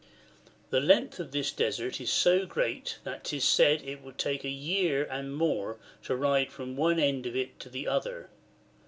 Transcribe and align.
The 0.71 0.79
length 0.79 1.19
of 1.19 1.31
this 1.31 1.51
Desert 1.51 2.01
is 2.01 2.09
so 2.11 2.47
great 2.47 2.97
that 3.03 3.23
'tis 3.25 3.43
said 3.45 3.83
it 3.83 4.01
would 4.01 4.17
take 4.17 4.43
a 4.43 4.49
year 4.49 5.03
and 5.03 5.31
more 5.31 5.77
to 6.05 6.15
ride 6.15 6.51
from 6.51 6.75
one 6.75 6.97
end 6.99 7.27
of 7.27 7.35
it 7.35 7.59
to 7.59 7.69
the 7.69 7.87
other. 7.87 8.31